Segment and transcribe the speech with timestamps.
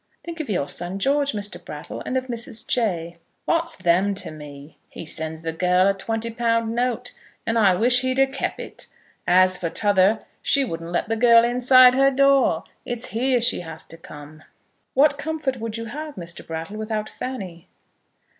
[0.23, 1.63] "Think of your son George, Mr.
[1.63, 2.67] Brattle, and of Mrs.
[2.67, 4.79] Jay." "What's them to me?
[4.89, 7.13] He sends the girl a twenty pun' note,
[7.45, 8.87] and I wish he'd a kep' it.
[9.27, 12.63] As for t'other, she wouldn't let the girl inside her door!
[12.83, 14.41] It's here she has to come."
[14.95, 16.43] "What comfort would you have, Mr.
[16.47, 17.67] Brattle, without Fanny?"